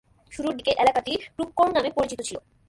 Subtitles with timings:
[0.31, 2.37] শুরুর দিকে এলাকাটি ক্রুকোর্ন নামে পরিচিত ছিল।